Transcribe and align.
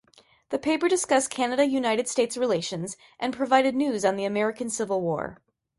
The 0.49 0.57
paper 0.57 0.87
discussed 0.89 1.29
Canada–United 1.29 2.07
States 2.07 2.35
relations 2.35 2.97
and 3.19 3.35
provided 3.37 3.75
news 3.75 4.03
on 4.03 4.15
the 4.15 4.25
American 4.25 4.67
Civil 4.67 4.99
War. 4.99 5.37